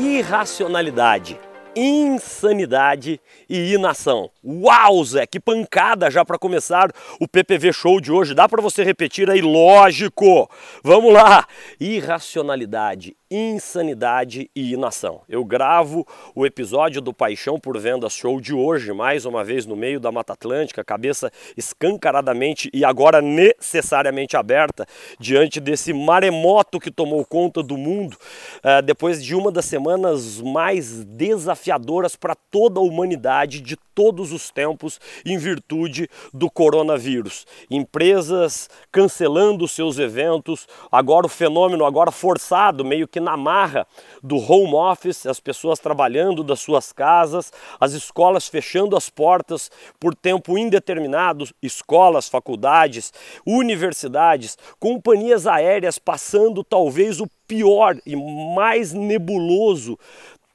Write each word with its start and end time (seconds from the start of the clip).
irracionalidade, 0.00 1.38
insanidade 1.76 3.20
e 3.48 3.74
inação. 3.74 4.30
Uau, 4.42 5.04
Zé, 5.04 5.26
que 5.26 5.38
pancada 5.38 6.10
já 6.10 6.24
para 6.24 6.38
começar 6.38 6.90
o 7.20 7.28
PPV 7.28 7.72
Show 7.72 8.00
de 8.00 8.10
hoje. 8.10 8.34
Dá 8.34 8.48
para 8.48 8.62
você 8.62 8.82
repetir 8.82 9.30
aí, 9.30 9.42
lógico. 9.42 10.50
Vamos 10.82 11.12
lá. 11.12 11.46
Irracionalidade, 11.78 13.14
insanidade 13.30 14.50
e 14.56 14.72
inação. 14.72 15.20
Eu 15.28 15.44
gravo 15.44 16.04
o 16.34 16.44
episódio 16.44 17.00
do 17.00 17.14
Paixão 17.14 17.60
por 17.60 17.78
Vendas 17.78 18.12
Show 18.12 18.40
de 18.40 18.52
hoje, 18.52 18.92
mais 18.92 19.24
uma 19.24 19.44
vez 19.44 19.66
no 19.66 19.76
meio 19.76 20.00
da 20.00 20.10
Mata 20.10 20.32
Atlântica, 20.32 20.82
cabeça 20.82 21.30
escancaradamente 21.56 22.68
e 22.74 22.84
agora 22.84 23.22
necessariamente 23.22 24.36
aberta 24.36 24.84
diante 25.20 25.60
desse 25.60 25.92
maremoto 25.92 26.80
que 26.80 26.90
tomou 26.90 27.24
conta 27.24 27.62
do 27.62 27.76
mundo, 27.76 28.16
uh, 28.64 28.82
depois 28.82 29.22
de 29.22 29.36
uma 29.36 29.52
das 29.52 29.66
semanas 29.66 30.40
mais 30.40 31.04
desafiadoras 31.04 32.16
para 32.16 32.34
toda 32.34 32.80
a 32.80 32.82
humanidade 32.82 33.60
de 33.60 33.76
todos 33.94 34.32
os 34.32 34.50
tempos 34.50 34.98
em 35.24 35.38
virtude 35.38 36.08
do 36.32 36.50
coronavírus. 36.50 37.46
Empresas 37.70 38.68
cancelando 38.90 39.68
seus 39.68 39.98
eventos, 39.98 40.66
agora 40.90 41.26
o 41.26 41.28
fenômeno 41.28 41.84
agora 41.84 42.10
forçado, 42.10 42.84
meio 42.84 43.06
que 43.06 43.19
na 43.20 43.36
marra 43.36 43.86
do 44.22 44.36
home 44.36 44.74
office, 44.74 45.26
as 45.26 45.38
pessoas 45.38 45.78
trabalhando 45.78 46.42
das 46.42 46.60
suas 46.60 46.92
casas, 46.92 47.52
as 47.78 47.92
escolas 47.92 48.48
fechando 48.48 48.96
as 48.96 49.08
portas 49.08 49.70
por 49.98 50.14
tempo 50.14 50.58
indeterminado, 50.58 51.48
escolas, 51.62 52.28
faculdades, 52.28 53.12
universidades, 53.46 54.58
companhias 54.78 55.46
aéreas 55.46 55.98
passando 55.98 56.64
talvez 56.64 57.20
o 57.20 57.28
pior 57.46 57.96
e 58.06 58.16
mais 58.16 58.92
nebuloso 58.92 59.98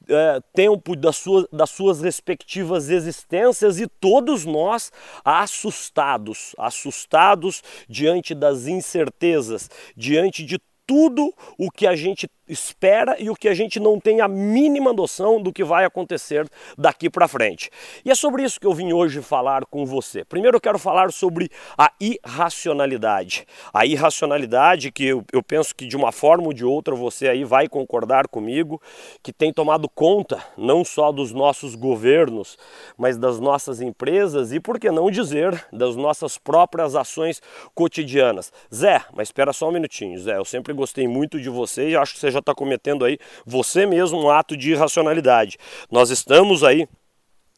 é, 0.08 0.40
tempo 0.54 0.94
das 0.94 1.16
suas, 1.16 1.46
das 1.52 1.70
suas 1.70 2.00
respectivas 2.00 2.88
existências 2.90 3.80
e 3.80 3.86
todos 3.86 4.44
nós 4.44 4.92
assustados, 5.24 6.54
assustados 6.56 7.62
diante 7.88 8.34
das 8.34 8.66
incertezas, 8.66 9.68
diante 9.96 10.44
de 10.44 10.60
tudo 10.86 11.34
o 11.58 11.70
que 11.70 11.86
a 11.86 11.96
gente 11.96 12.28
espera 12.48 13.16
e 13.18 13.28
o 13.28 13.34
que 13.34 13.48
a 13.48 13.54
gente 13.54 13.80
não 13.80 13.98
tem 13.98 14.20
a 14.20 14.28
mínima 14.28 14.92
noção 14.92 15.40
do 15.40 15.52
que 15.52 15.64
vai 15.64 15.84
acontecer 15.84 16.48
daqui 16.76 17.10
para 17.10 17.28
frente. 17.28 17.70
E 18.04 18.10
é 18.10 18.14
sobre 18.14 18.42
isso 18.42 18.60
que 18.60 18.66
eu 18.66 18.72
vim 18.72 18.92
hoje 18.92 19.20
falar 19.20 19.64
com 19.66 19.84
você. 19.84 20.24
Primeiro 20.24 20.56
eu 20.56 20.60
quero 20.60 20.78
falar 20.78 21.12
sobre 21.12 21.50
a 21.76 21.92
irracionalidade. 22.00 23.46
A 23.72 23.84
irracionalidade 23.84 24.92
que 24.92 25.06
eu, 25.06 25.24
eu 25.32 25.42
penso 25.42 25.74
que 25.74 25.86
de 25.86 25.96
uma 25.96 26.12
forma 26.12 26.46
ou 26.46 26.52
de 26.52 26.64
outra 26.64 26.94
você 26.94 27.28
aí 27.28 27.44
vai 27.44 27.68
concordar 27.68 28.28
comigo, 28.28 28.80
que 29.22 29.32
tem 29.32 29.52
tomado 29.52 29.88
conta 29.88 30.42
não 30.56 30.84
só 30.84 31.10
dos 31.10 31.32
nossos 31.32 31.74
governos, 31.74 32.56
mas 32.96 33.16
das 33.16 33.40
nossas 33.40 33.80
empresas 33.80 34.52
e 34.52 34.60
por 34.60 34.78
que 34.78 34.90
não 34.90 35.10
dizer 35.10 35.66
das 35.72 35.96
nossas 35.96 36.38
próprias 36.38 36.94
ações 36.94 37.42
cotidianas. 37.74 38.52
Zé, 38.72 39.02
mas 39.14 39.28
espera 39.28 39.52
só 39.52 39.68
um 39.68 39.72
minutinho, 39.72 40.18
Zé, 40.18 40.36
eu 40.36 40.44
sempre 40.44 40.72
gostei 40.72 41.08
muito 41.08 41.40
de 41.40 41.48
você 41.48 41.90
e 41.90 41.96
acho 41.96 42.14
que 42.14 42.20
você 42.20 42.30
já 42.36 42.40
está 42.40 42.54
cometendo 42.54 43.04
aí 43.04 43.18
você 43.44 43.86
mesmo 43.86 44.22
um 44.22 44.30
ato 44.30 44.56
de 44.56 44.72
irracionalidade. 44.72 45.58
Nós 45.90 46.10
estamos 46.10 46.62
aí 46.62 46.86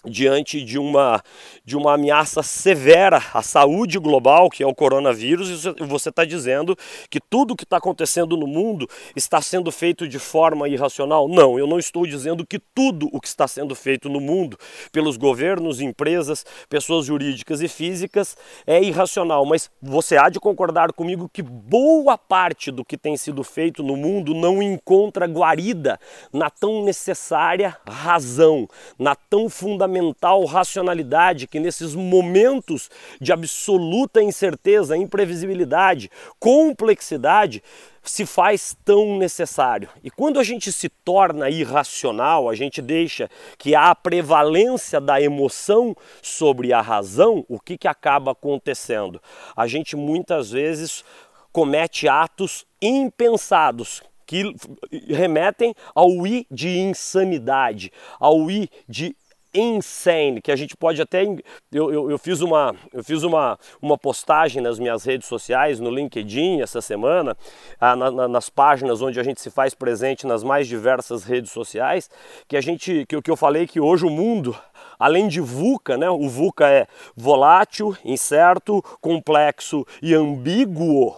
diante 0.05 0.63
de 0.63 0.79
uma, 0.79 1.23
de 1.65 1.77
uma 1.77 1.95
ameaça 1.95 2.41
severa 2.41 3.21
à 3.35 3.43
saúde 3.43 3.99
global, 3.99 4.49
que 4.49 4.63
é 4.63 4.67
o 4.67 4.75
coronavírus, 4.75 5.65
e 5.65 5.85
você 5.85 6.09
está 6.09 6.25
dizendo 6.25 6.77
que 7.11 7.19
tudo 7.19 7.57
que 7.57 7.65
está 7.65 7.79
acontecendo 7.79 8.37
no 8.37 8.47
mundo 8.47 8.89
está 9.17 9.43
sendo 9.43 9.73
feito 9.73 10.07
de 10.07 10.19
forma 10.21 10.69
irracional? 10.69 11.29
Não, 11.29 11.59
eu 11.59 11.67
não 11.67 11.81
estou 11.81 12.07
dizendo 12.07 12.47
que 12.47 12.61
tudo 12.61 13.09
o 13.13 13.21
que 13.21 13.27
está 13.27 13.49
sendo 13.49 13.75
feito 13.75 14.09
no 14.09 14.21
mundo 14.21 14.57
pelos 14.93 15.17
governos, 15.17 15.81
empresas, 15.81 16.47
pessoas 16.69 17.07
jurídicas 17.07 17.61
e 17.61 17.67
físicas 17.67 18.37
é 18.67 18.81
irracional, 18.81 19.45
mas 19.45 19.69
você 19.83 20.17
há 20.17 20.29
de 20.29 20.39
concordar 20.39 20.93
comigo 20.93 21.29
que 21.33 21.43
boa 21.43 22.17
parte 22.17 22.71
do 22.71 22.85
que 22.85 22.97
tem 22.97 23.17
sido 23.17 23.43
feito 23.43 23.83
no 23.83 23.97
mundo 23.97 24.33
não 24.33 24.63
encontra 24.63 25.27
guarida 25.27 25.99
na 26.33 26.49
tão 26.49 26.85
necessária 26.85 27.77
razão, 27.85 28.69
na 28.97 29.17
tão 29.17 29.49
fundamental 29.49 29.88
fundamental 29.89 30.45
racionalidade 30.45 31.47
que 31.47 31.59
nesses 31.59 31.95
momentos 31.95 32.91
de 33.21 33.33
absoluta 33.33 34.23
incerteza, 34.23 34.97
imprevisibilidade, 34.97 36.11
complexidade, 36.39 37.63
se 38.03 38.25
faz 38.25 38.77
tão 38.85 39.19
necessário. 39.19 39.89
E 40.03 40.11
quando 40.11 40.39
a 40.39 40.45
gente 40.45 40.71
se 40.71 40.89
torna 40.89 41.51
irracional, 41.51 42.49
a 42.49 42.55
gente 42.55 42.81
deixa 42.81 43.31
que 43.59 43.75
há 43.75 43.91
a 43.91 43.95
prevalência 43.95 45.01
da 45.01 45.21
emoção 45.21 45.97
sobre 46.23 46.73
a 46.73 46.81
razão, 46.81 47.45
o 47.49 47.59
que, 47.59 47.77
que 47.77 47.89
acaba 47.89 48.33
acontecendo? 48.33 49.21
A 49.57 49.67
gente 49.67 49.97
muitas 49.97 50.51
vezes 50.51 51.05
comete 51.53 52.09
atos 52.09 52.67
impensados, 52.81 54.03
que 54.27 54.55
remetem 55.09 55.75
ao 55.95 56.27
i 56.27 56.47
de 56.51 56.79
insanidade, 56.79 57.91
ao 58.21 58.51
i 58.51 58.69
de 58.87 59.17
insane, 59.55 60.41
que 60.41 60.53
a 60.53 60.57
gente 60.57 60.77
pode 60.77 61.01
até. 61.01 61.25
Eu, 61.73 61.93
eu, 61.93 62.11
eu, 62.11 62.19
fiz, 62.19 62.41
uma, 62.41 62.75
eu 62.93 63.03
fiz 63.03 63.23
uma, 63.23 63.59
uma 63.81 63.97
postagem 63.97 64.63
nas 64.63 64.79
minhas 64.79 65.05
redes 65.05 65.27
sociais, 65.27 65.81
no 65.81 65.91
LinkedIn 65.91 66.61
essa 66.61 66.81
semana, 66.81 67.37
ah, 67.81 67.97
na, 67.97 68.11
na, 68.11 68.29
nas 68.29 68.49
páginas 68.49 69.03
onde 69.03 69.19
a 69.19 69.23
gente 69.23 69.41
se 69.41 69.51
faz 69.51 69.75
presente 69.75 70.27
nas 70.27 70.43
mais 70.43 70.67
diversas 70.69 71.25
redes 71.25 71.51
sociais, 71.51 72.11
que 72.47 72.57
a 72.57 72.61
gente. 72.61 73.07
que, 73.07 73.21
que 73.21 73.31
eu 73.31 73.37
falei 73.37 73.67
que 73.67 73.81
hoje 73.81 74.05
o 74.05 74.11
mundo. 74.11 74.57
Além 74.99 75.29
de 75.29 75.41
VUCA, 75.41 75.97
né? 75.97 76.11
o 76.11 76.29
VUCA 76.29 76.69
é 76.69 76.87
volátil, 77.17 77.97
incerto, 78.05 78.83
complexo 79.01 79.87
e 80.03 80.13
ambíguo. 80.13 81.17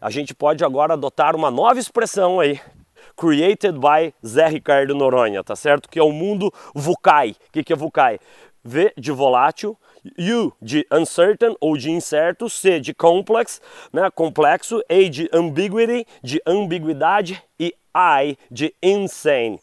A 0.00 0.10
gente 0.10 0.32
pode 0.32 0.64
agora 0.64 0.92
adotar 0.92 1.34
uma 1.34 1.50
nova 1.50 1.80
expressão 1.80 2.38
aí, 2.38 2.60
Created 3.16 3.78
by 3.78 4.12
Zé 4.24 4.46
Ricardo 4.48 4.94
Noronha, 4.94 5.42
tá 5.42 5.56
certo? 5.56 5.88
Que 5.88 5.98
é 5.98 6.02
o 6.02 6.12
mundo 6.12 6.52
VUCAI. 6.74 7.30
O 7.30 7.52
que, 7.52 7.64
que 7.64 7.72
é 7.72 7.76
VUCAI? 7.76 8.20
V 8.64 8.92
de 8.96 9.12
volátil, 9.12 9.76
U 10.18 10.52
de 10.60 10.86
uncertain 10.92 11.56
ou 11.60 11.76
de 11.76 11.90
incerto, 11.90 12.48
C 12.48 12.78
de 12.78 12.92
complex, 12.92 13.60
né, 13.92 14.10
complexo, 14.10 14.82
A 14.88 15.08
de 15.08 15.28
ambiguity, 15.32 16.06
de 16.22 16.40
ambiguidade 16.46 17.42
e 17.58 17.74
I 17.94 18.36
de 18.50 18.74
insane. 18.82 19.60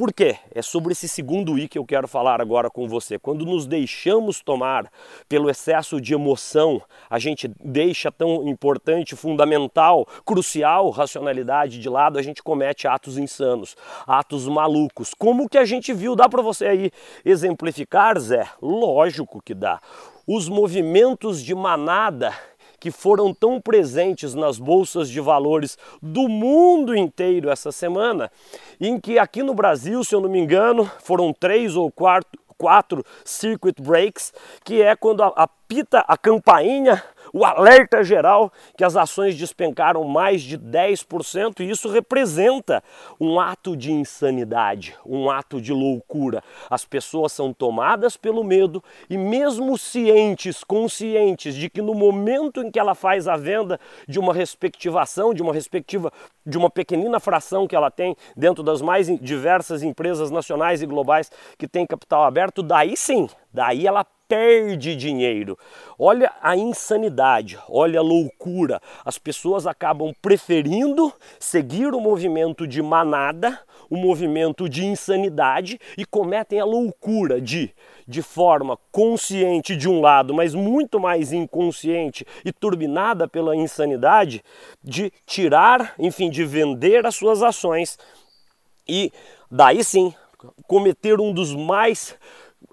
Por 0.00 0.14
quê? 0.14 0.38
É 0.54 0.62
sobre 0.62 0.92
esse 0.92 1.06
segundo 1.06 1.58
I 1.58 1.68
que 1.68 1.76
eu 1.76 1.84
quero 1.84 2.08
falar 2.08 2.40
agora 2.40 2.70
com 2.70 2.88
você. 2.88 3.18
Quando 3.18 3.44
nos 3.44 3.66
deixamos 3.66 4.40
tomar 4.40 4.90
pelo 5.28 5.50
excesso 5.50 6.00
de 6.00 6.14
emoção, 6.14 6.80
a 7.10 7.18
gente 7.18 7.46
deixa 7.62 8.10
tão 8.10 8.48
importante, 8.48 9.14
fundamental, 9.14 10.08
crucial 10.24 10.88
racionalidade 10.88 11.78
de 11.78 11.86
lado, 11.90 12.18
a 12.18 12.22
gente 12.22 12.42
comete 12.42 12.88
atos 12.88 13.18
insanos, 13.18 13.76
atos 14.06 14.48
malucos. 14.48 15.12
Como 15.12 15.46
que 15.46 15.58
a 15.58 15.66
gente 15.66 15.92
viu? 15.92 16.16
Dá 16.16 16.30
para 16.30 16.40
você 16.40 16.64
aí 16.64 16.90
exemplificar, 17.22 18.18
Zé? 18.18 18.48
Lógico 18.62 19.42
que 19.42 19.52
dá. 19.52 19.82
Os 20.26 20.48
movimentos 20.48 21.44
de 21.44 21.54
manada 21.54 22.34
que 22.80 22.90
foram 22.90 23.34
tão 23.34 23.60
presentes 23.60 24.34
nas 24.34 24.58
bolsas 24.58 25.10
de 25.10 25.20
valores 25.20 25.76
do 26.02 26.28
mundo 26.28 26.96
inteiro 26.96 27.50
essa 27.50 27.70
semana, 27.70 28.32
em 28.80 28.98
que 28.98 29.18
aqui 29.18 29.42
no 29.42 29.54
Brasil, 29.54 30.02
se 30.02 30.14
eu 30.14 30.20
não 30.20 30.30
me 30.30 30.40
engano, 30.40 30.90
foram 31.00 31.32
três 31.32 31.76
ou 31.76 31.92
quatro, 31.92 32.40
quatro 32.56 33.04
circuit 33.24 33.80
breaks, 33.80 34.32
que 34.64 34.82
é 34.82 34.96
quando 34.96 35.22
apita 35.22 36.00
a 36.08 36.16
campainha 36.16 37.02
o 37.32 37.44
alerta 37.44 38.02
geral 38.02 38.52
que 38.76 38.84
as 38.84 38.96
ações 38.96 39.36
despencaram 39.36 40.04
mais 40.04 40.42
de 40.42 40.58
10% 40.58 41.60
e 41.60 41.70
isso 41.70 41.88
representa 41.88 42.82
um 43.20 43.38
ato 43.38 43.76
de 43.76 43.92
insanidade, 43.92 44.94
um 45.04 45.30
ato 45.30 45.60
de 45.60 45.72
loucura. 45.72 46.42
As 46.68 46.84
pessoas 46.84 47.32
são 47.32 47.52
tomadas 47.52 48.16
pelo 48.16 48.42
medo 48.42 48.82
e 49.08 49.16
mesmo 49.16 49.76
cientes, 49.78 50.64
conscientes 50.64 51.54
de 51.54 51.70
que 51.70 51.82
no 51.82 51.94
momento 51.94 52.62
em 52.62 52.70
que 52.70 52.78
ela 52.78 52.94
faz 52.94 53.28
a 53.28 53.36
venda 53.36 53.78
de 54.08 54.18
uma 54.18 54.34
respectivação, 54.34 55.32
de 55.32 55.42
uma 55.42 55.52
respectiva 55.52 56.12
de 56.44 56.58
uma 56.58 56.70
pequenina 56.70 57.20
fração 57.20 57.66
que 57.66 57.76
ela 57.76 57.90
tem 57.90 58.16
dentro 58.36 58.62
das 58.62 58.80
mais 58.82 59.06
diversas 59.20 59.82
empresas 59.82 60.30
nacionais 60.30 60.82
e 60.82 60.86
globais 60.86 61.30
que 61.58 61.68
tem 61.68 61.86
capital 61.86 62.24
aberto, 62.24 62.62
daí 62.62 62.96
sim, 62.96 63.28
daí 63.52 63.86
ela 63.86 64.04
perde 64.30 64.94
dinheiro. 64.94 65.58
Olha 65.98 66.32
a 66.40 66.56
insanidade, 66.56 67.58
olha 67.68 67.98
a 67.98 68.02
loucura. 68.02 68.80
As 69.04 69.18
pessoas 69.18 69.66
acabam 69.66 70.14
preferindo 70.22 71.12
seguir 71.40 71.92
o 71.92 72.00
movimento 72.00 72.64
de 72.64 72.80
manada, 72.80 73.58
o 73.90 73.96
movimento 73.96 74.68
de 74.68 74.86
insanidade 74.86 75.80
e 75.98 76.04
cometem 76.04 76.60
a 76.60 76.64
loucura 76.64 77.40
de, 77.40 77.74
de 78.06 78.22
forma 78.22 78.78
consciente 78.92 79.76
de 79.76 79.88
um 79.88 80.00
lado, 80.00 80.32
mas 80.32 80.54
muito 80.54 81.00
mais 81.00 81.32
inconsciente 81.32 82.24
e 82.44 82.52
turbinada 82.52 83.26
pela 83.26 83.56
insanidade, 83.56 84.44
de 84.80 85.12
tirar, 85.26 85.94
enfim, 85.98 86.30
de 86.30 86.44
vender 86.44 87.04
as 87.04 87.16
suas 87.16 87.42
ações 87.42 87.98
e 88.88 89.12
daí 89.50 89.82
sim, 89.82 90.14
cometer 90.68 91.20
um 91.20 91.32
dos 91.32 91.52
mais 91.52 92.14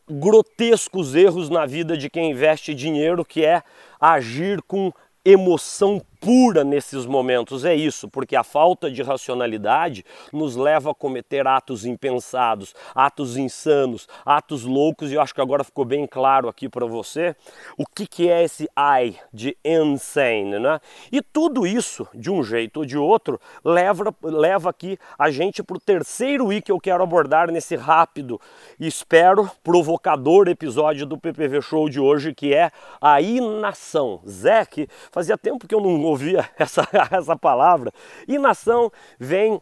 grotescos 0.10 1.16
erros 1.16 1.50
na 1.50 1.66
vida 1.66 1.98
de 1.98 2.10
quem 2.10 2.32
investe 2.32 2.74
dinheiro, 2.74 3.26
que 3.26 3.44
é 3.44 3.62
agir 4.00 4.62
com 4.62 4.92
emoção 5.26 6.02
pura 6.20 6.64
nesses 6.64 7.06
momentos 7.06 7.66
é 7.66 7.76
isso, 7.76 8.08
porque 8.10 8.36
a 8.36 8.44
falta 8.44 8.90
de 8.90 9.02
racionalidade 9.02 10.06
nos 10.32 10.56
leva 10.56 10.92
a 10.92 10.96
cometer 10.96 11.48
atos 11.48 11.86
impensados, 11.86 12.74
atos 12.94 13.38
insanos, 13.38 14.08
atos 14.26 14.64
loucos, 14.64 15.12
e 15.12 15.16
eu 15.16 15.22
acho 15.22 15.34
que 15.34 15.42
agora 15.42 15.64
ficou 15.64 15.86
bem 15.86 16.06
claro 16.08 16.48
aqui 16.48 16.68
para 16.70 16.86
você 16.86 17.36
o 17.78 17.86
que, 17.86 18.08
que 18.08 18.30
é 18.30 18.44
esse 18.44 18.68
I 18.78 19.16
de 19.34 19.58
insane, 19.64 20.60
né? 20.60 20.80
E 21.12 21.22
tudo 21.22 21.66
isso, 21.66 22.08
de 22.14 22.30
um 22.30 22.44
jeito 22.44 22.78
ou 22.78 22.86
de 22.86 22.98
outro, 22.98 23.40
leva, 23.64 24.14
leva 24.24 24.70
aqui 24.70 24.98
a 25.18 25.30
gente 25.30 25.64
para 25.64 25.78
o 25.78 25.80
terceiro 25.80 26.52
I 26.52 26.62
que 26.62 26.72
eu 26.72 26.80
quero 26.80 27.04
abordar 27.04 27.52
nesse 27.52 27.76
rápido 27.76 28.40
e 28.80 28.88
espero 28.88 29.50
provocador 29.64 30.48
episódio 30.48 31.06
do 31.06 31.18
PPV 31.18 31.62
Show 31.62 31.90
de 31.90 32.00
hoje, 32.00 32.34
que 32.34 32.54
é 32.54 32.72
a 33.02 33.22
inação. 33.22 34.22
Zé, 34.28 34.68
fazia 35.12 35.38
tempo 35.38 35.68
que 35.68 35.74
eu 35.74 35.82
não 35.82 35.98
ouvia 36.08 36.50
essa, 36.58 36.88
essa 37.12 37.36
palavra. 37.36 37.92
Inação 38.28 38.92
vem 39.20 39.62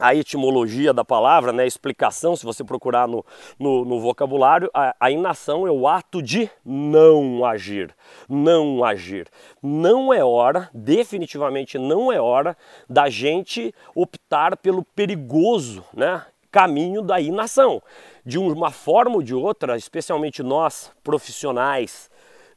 a 0.00 0.14
etimologia 0.14 0.94
da 0.94 1.04
palavra, 1.04 1.52
né, 1.52 1.64
a 1.64 1.66
explicação, 1.66 2.34
se 2.34 2.44
você 2.44 2.64
procurar 2.64 3.06
no, 3.06 3.24
no, 3.58 3.84
no 3.84 4.00
vocabulário, 4.00 4.70
a, 4.72 4.96
a, 4.98 5.10
inação 5.10 5.66
é 5.66 5.70
o 5.70 5.86
ato 5.86 6.22
de 6.22 6.50
não 6.64 7.44
agir. 7.44 7.94
Não 8.26 8.82
agir. 8.82 9.28
Não 9.62 10.12
é 10.12 10.24
hora, 10.24 10.70
definitivamente 10.72 11.78
não 11.78 12.10
é 12.10 12.18
hora, 12.18 12.56
da 12.88 13.10
gente 13.10 13.74
optar 13.94 14.56
pelo 14.56 14.82
perigoso 14.82 15.84
né, 15.92 16.24
caminho 16.50 17.02
da 17.02 17.20
inação. 17.20 17.82
De 18.24 18.38
uma 18.38 18.70
forma 18.70 19.16
ou 19.16 19.22
de 19.22 19.34
outra, 19.34 19.76
especialmente 19.76 20.42
nós, 20.42 20.90
profissionais, 21.04 22.09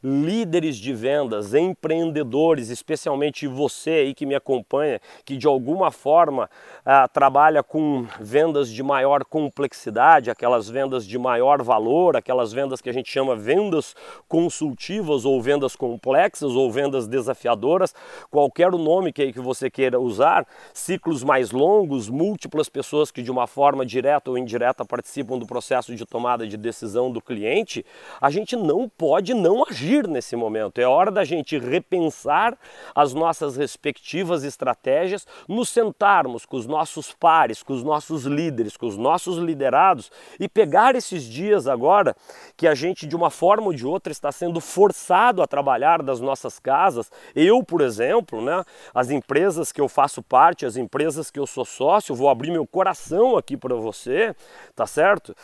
líderes 0.04 0.76
de 0.76 0.94
vendas, 0.94 1.54
empreendedores, 1.54 2.70
especialmente 2.70 3.48
você 3.48 3.92
aí 3.92 4.14
que 4.14 4.26
me 4.26 4.36
acompanha, 4.36 5.00
que 5.24 5.38
de 5.38 5.48
alguma 5.48 5.92
forma 5.92 6.50
ah, 6.86 7.08
trabalha 7.08 7.64
com 7.64 8.06
vendas 8.20 8.70
de 8.70 8.84
maior 8.84 9.24
complexidade, 9.24 10.30
aquelas 10.30 10.68
vendas 10.68 11.08
de 11.08 11.18
maior 11.18 11.64
valor, 11.64 12.18
aquelas 12.18 12.52
vendas 12.52 12.82
que 12.82 12.90
a 12.90 12.94
gente 12.94 13.10
chama 13.10 13.34
vendas 13.34 13.96
consultivas 14.28 15.24
ou 15.24 15.42
vendas 15.42 15.74
complexas 15.74 16.52
ou 16.52 16.70
vendas 16.70 17.08
desafiadoras, 17.08 17.96
qualquer 18.30 18.74
o 18.74 18.78
nome 18.78 19.14
que, 19.14 19.32
que 19.32 19.40
você 19.40 19.70
queira 19.70 20.00
usar, 20.00 20.46
ciclos 20.74 21.24
mais 21.24 21.52
longos, 21.52 22.10
múltiplas 22.10 22.68
pessoas 22.68 23.10
que 23.10 23.22
de 23.22 23.32
uma 23.32 23.48
forma 23.48 23.86
direta 23.86 24.30
ou 24.30 24.38
indireta 24.38 24.84
participam 24.84 25.38
do 25.38 25.46
processo 25.46 25.96
de 25.96 26.06
tomada 26.06 26.46
de 26.46 26.58
decisão 26.58 27.10
do 27.10 27.22
cliente, 27.22 27.86
a 28.20 28.30
gente 28.30 28.58
não 28.58 28.90
pode 28.90 29.34
não 29.34 29.64
agir 29.66 29.93
agir 29.94 30.08
nesse 30.08 30.36
momento. 30.36 30.80
É 30.80 30.86
hora 30.86 31.12
da 31.12 31.24
gente 31.24 31.58
repensar 31.58 32.58
as 32.96 33.14
nossas 33.14 33.56
respectivas 33.56 34.44
estratégias, 34.44 35.28
nos 35.48 35.70
sentarmos 35.70 36.46
com 36.46 36.58
os 36.58 36.66
nossos 36.66 37.12
pares, 37.14 37.62
com 37.62 37.74
os 37.74 37.84
nossos 37.84 38.24
líderes, 38.26 38.76
com 38.76 38.88
os 38.88 38.98
nossos 38.98 39.38
liderados 39.38 40.12
e 40.40 40.50
pegar 40.50 40.96
esses 40.96 41.24
dias 41.24 41.68
agora 41.68 42.16
que 42.58 42.68
a 42.68 42.74
gente 42.74 43.06
de 43.06 43.16
uma 43.16 43.30
forma 43.30 43.68
ou 43.68 43.74
de 43.74 43.86
outra 43.86 44.12
está 44.12 44.32
sendo 44.32 44.60
forçado 44.60 45.42
a 45.42 45.48
trabalhar 45.48 46.02
das 46.02 46.20
nossas 46.20 46.60
casas. 46.60 47.12
Eu, 47.36 47.64
por 47.64 47.82
exemplo, 47.82 48.42
né, 48.42 48.64
as 48.94 49.10
empresas 49.10 49.72
que 49.72 49.82
eu 49.82 49.88
faço 49.88 50.22
parte, 50.22 50.66
as 50.66 50.78
empresas 50.78 51.30
que 51.30 51.40
eu 51.40 51.46
sou 51.46 51.66
sócio, 51.66 52.16
vou 52.16 52.30
abrir 52.30 52.52
meu 52.52 52.66
coração 52.66 53.38
aqui 53.38 53.56
para 53.56 53.76
você, 53.76 54.36
tá 54.76 54.86
certo? 54.86 55.36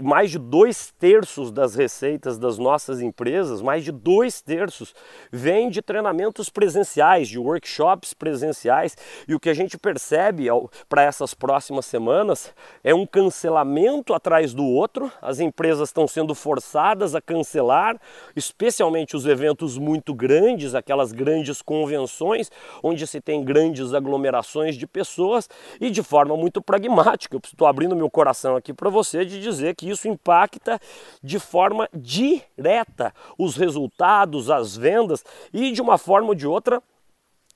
Mais 0.00 0.30
de 0.30 0.38
dois 0.38 0.92
terços 0.98 1.50
das 1.50 1.74
receitas 1.74 2.38
das 2.38 2.58
nossas 2.58 3.00
empresas, 3.00 3.60
mais 3.62 3.84
de 3.84 3.87
de 3.88 3.92
dois 3.92 4.42
terços 4.42 4.94
vem 5.32 5.70
de 5.70 5.80
treinamentos 5.80 6.50
presenciais, 6.50 7.28
de 7.28 7.38
workshops 7.38 8.12
presenciais, 8.12 8.96
e 9.26 9.34
o 9.34 9.40
que 9.40 9.48
a 9.48 9.54
gente 9.54 9.78
percebe 9.78 10.46
para 10.88 11.02
essas 11.02 11.32
próximas 11.32 11.86
semanas 11.86 12.52
é 12.84 12.94
um 12.94 13.06
cancelamento 13.06 14.12
atrás 14.12 14.52
do 14.52 14.64
outro, 14.64 15.10
as 15.22 15.40
empresas 15.40 15.88
estão 15.88 16.06
sendo 16.06 16.34
forçadas 16.34 17.14
a 17.14 17.20
cancelar, 17.20 17.98
especialmente 18.36 19.16
os 19.16 19.24
eventos 19.24 19.78
muito 19.78 20.12
grandes, 20.14 20.74
aquelas 20.74 21.12
grandes 21.12 21.62
convenções, 21.62 22.50
onde 22.82 23.06
se 23.06 23.20
tem 23.20 23.42
grandes 23.42 23.94
aglomerações 23.94 24.76
de 24.76 24.86
pessoas, 24.86 25.48
e 25.80 25.90
de 25.90 26.02
forma 26.02 26.36
muito 26.36 26.60
pragmática, 26.60 27.38
estou 27.42 27.66
abrindo 27.66 27.96
meu 27.96 28.10
coração 28.10 28.56
aqui 28.56 28.74
para 28.74 28.90
você 28.90 29.24
de 29.24 29.40
dizer 29.40 29.74
que 29.74 29.88
isso 29.88 30.06
impacta 30.08 30.78
de 31.22 31.38
forma 31.38 31.88
direta 31.94 33.14
os 33.38 33.56
resultados 33.56 33.77
resultados, 33.78 34.50
as 34.50 34.76
vendas 34.76 35.24
e 35.52 35.70
de 35.70 35.80
uma 35.80 35.96
forma 35.96 36.28
ou 36.28 36.34
de 36.34 36.46
outra 36.46 36.82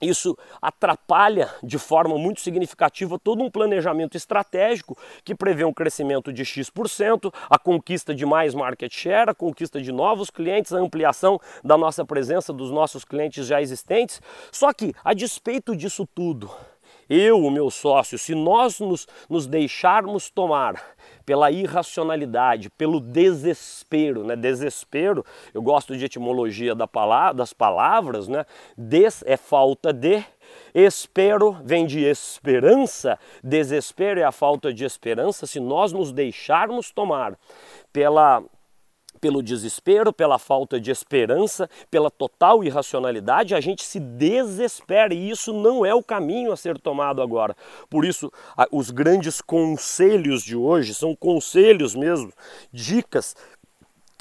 isso 0.01 0.37
atrapalha 0.61 1.49
de 1.63 1.79
forma 1.79 2.19
muito 2.19 2.41
significativa 2.41 3.21
todo 3.21 3.41
um 3.41 3.49
planejamento 3.49 4.17
estratégico 4.17 4.99
que 5.25 5.33
prevê 5.33 5.65
um 5.65 5.73
crescimento 5.73 6.33
de 6.33 6.45
X%, 6.45 7.33
a 7.49 7.57
conquista 7.57 8.13
de 8.13 8.27
mais 8.27 8.53
market 8.53 8.93
share, 8.93 9.31
a 9.31 9.35
conquista 9.35 9.81
de 9.81 9.93
novos 9.93 10.29
clientes, 10.29 10.73
a 10.73 10.79
ampliação 10.79 11.41
da 11.63 11.79
nossa 11.79 12.05
presença 12.05 12.53
dos 12.53 12.73
nossos 12.73 13.05
clientes 13.05 13.47
já 13.47 13.63
existentes. 13.63 14.21
Só 14.51 14.73
que, 14.73 14.93
a 15.05 15.15
despeito 15.15 15.77
disso 15.77 16.05
tudo, 16.13 16.51
eu, 17.13 17.39
o 17.45 17.51
meu 17.51 17.71
sócio, 17.71 18.19
se 18.19 18.35
nós 18.35 18.81
nos, 18.81 19.07
nos 19.29 19.47
deixarmos 19.47 20.31
tomar 20.31 20.83
pela 21.25 21.51
irracionalidade, 21.51 22.71
pelo 22.71 23.01
desespero, 23.01 24.25
né? 24.25 24.35
Desespero, 24.35 25.25
eu 25.55 25.63
gosto 25.63 25.97
de 25.97 26.05
etimologia 26.05 26.75
da 26.75 26.87
palavra, 26.87 27.35
das 27.35 27.53
palavras, 27.53 28.29
né? 28.29 28.45
Des 28.77 29.23
é 29.27 29.37
falta 29.37 29.93
de, 29.93 30.25
espero 30.75 31.57
vem 31.65 31.87
de 31.87 32.01
esperança, 32.01 33.19
desespero 33.43 34.21
é 34.21 34.25
a 34.25 34.33
falta 34.33 34.73
de 34.73 34.85
esperança. 34.85 35.47
Se 35.47 35.61
nós 35.61 35.93
nos 35.93 36.13
deixarmos 36.13 36.91
tomar 36.91 37.35
pela 37.93 38.43
pelo 39.23 39.41
desespero, 39.41 40.13
pela 40.13 40.37
falta 40.37 40.81
de 40.81 40.91
esperança, 40.91 41.71
pela 41.89 42.11
total 42.11 42.65
irracionalidade, 42.65 43.55
a 43.55 43.61
gente 43.61 43.85
se 43.85 44.01
desespera 44.01 45.15
e 45.15 45.31
isso 45.31 45.53
não 45.53 45.87
é 45.87 45.95
o 45.95 46.03
caminho 46.03 46.51
a 46.51 46.57
ser 46.57 46.77
tomado 46.77 47.23
agora. 47.23 47.57
Por 47.89 48.05
isso, 48.05 48.33
os 48.73 48.91
grandes 48.91 49.41
conselhos 49.41 50.43
de 50.43 50.57
hoje 50.57 50.93
são 50.93 51.15
conselhos 51.15 51.95
mesmo, 51.95 52.33
dicas 52.73 53.37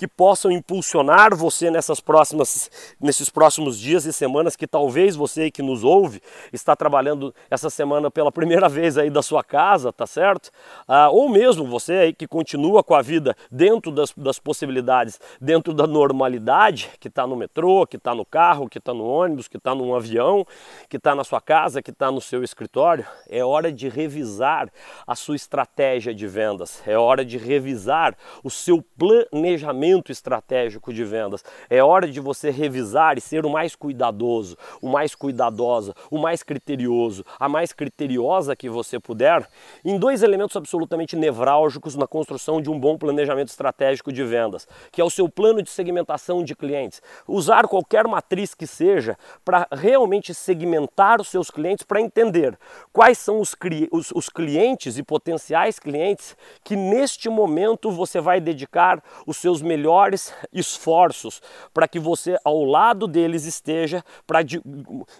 que 0.01 0.07
possam 0.07 0.49
impulsionar 0.51 1.35
você 1.35 1.69
nessas 1.69 1.99
próximas, 1.99 2.71
nesses 2.99 3.29
próximos 3.29 3.77
dias 3.77 4.03
e 4.03 4.11
semanas 4.11 4.55
que 4.55 4.65
talvez 4.65 5.15
você 5.15 5.51
que 5.51 5.61
nos 5.61 5.83
ouve 5.83 6.19
está 6.51 6.75
trabalhando 6.75 7.31
essa 7.51 7.69
semana 7.69 8.09
pela 8.09 8.31
primeira 8.33 8.67
vez 8.67 8.97
aí 8.97 9.11
da 9.11 9.21
sua 9.21 9.43
casa, 9.43 9.93
tá 9.93 10.07
certo? 10.07 10.49
Ah, 10.87 11.11
ou 11.11 11.29
mesmo 11.29 11.67
você 11.67 11.93
aí 11.93 12.13
que 12.13 12.25
continua 12.25 12.83
com 12.83 12.95
a 12.95 13.01
vida 13.03 13.37
dentro 13.51 13.91
das, 13.91 14.11
das 14.17 14.39
possibilidades, 14.39 15.19
dentro 15.39 15.71
da 15.71 15.85
normalidade, 15.85 16.89
que 16.99 17.07
está 17.07 17.27
no 17.27 17.35
metrô, 17.35 17.85
que 17.85 17.97
está 17.97 18.15
no 18.15 18.25
carro, 18.25 18.67
que 18.67 18.79
está 18.79 18.95
no 18.95 19.05
ônibus, 19.05 19.47
que 19.47 19.57
está 19.57 19.75
num 19.75 19.93
avião, 19.93 20.47
que 20.89 20.97
está 20.97 21.13
na 21.13 21.23
sua 21.23 21.39
casa, 21.39 21.79
que 21.79 21.91
está 21.91 22.11
no 22.11 22.21
seu 22.21 22.43
escritório, 22.43 23.05
é 23.29 23.45
hora 23.45 23.71
de 23.71 23.87
revisar 23.87 24.67
a 25.05 25.15
sua 25.15 25.35
estratégia 25.35 26.11
de 26.11 26.25
vendas, 26.25 26.81
é 26.87 26.97
hora 26.97 27.23
de 27.23 27.37
revisar 27.37 28.17
o 28.43 28.49
seu 28.49 28.83
planejamento 28.97 29.90
estratégico 30.09 30.93
de 30.93 31.03
vendas. 31.03 31.43
É 31.69 31.83
hora 31.83 32.07
de 32.07 32.19
você 32.19 32.49
revisar 32.49 33.17
e 33.17 33.21
ser 33.21 33.45
o 33.45 33.49
mais 33.49 33.75
cuidadoso, 33.75 34.57
o 34.81 34.87
mais 34.87 35.15
cuidadosa, 35.15 35.93
o 36.09 36.17
mais 36.17 36.43
criterioso, 36.43 37.25
a 37.39 37.49
mais 37.49 37.73
criteriosa 37.73 38.55
que 38.55 38.69
você 38.69 38.99
puder, 38.99 39.45
em 39.83 39.97
dois 39.97 40.23
elementos 40.23 40.55
absolutamente 40.55 41.15
nevrálgicos 41.15 41.95
na 41.95 42.07
construção 42.07 42.61
de 42.61 42.69
um 42.69 42.79
bom 42.79 42.97
planejamento 42.97 43.49
estratégico 43.49 44.11
de 44.11 44.23
vendas, 44.23 44.67
que 44.91 45.01
é 45.01 45.03
o 45.03 45.09
seu 45.09 45.27
plano 45.27 45.61
de 45.61 45.69
segmentação 45.69 46.43
de 46.43 46.55
clientes. 46.55 47.01
Usar 47.27 47.67
qualquer 47.67 48.07
matriz 48.07 48.53
que 48.53 48.67
seja 48.67 49.17
para 49.43 49.67
realmente 49.71 50.33
segmentar 50.33 51.19
os 51.19 51.27
seus 51.27 51.49
clientes 51.49 51.85
para 51.85 51.99
entender 51.99 52.57
quais 52.93 53.17
são 53.17 53.39
os, 53.39 53.55
os, 53.91 54.11
os 54.11 54.29
clientes 54.29 54.97
e 54.97 55.03
potenciais 55.03 55.79
clientes 55.79 56.35
que 56.63 56.75
neste 56.75 57.29
momento 57.29 57.91
você 57.91 58.21
vai 58.21 58.39
dedicar 58.39 59.03
os 59.25 59.37
seus 59.37 59.61
melhores 59.71 60.33
esforços 60.51 61.41
para 61.73 61.87
que 61.87 61.97
você 61.97 62.37
ao 62.43 62.65
lado 62.65 63.07
deles 63.07 63.45
esteja 63.45 64.03
para 64.27 64.39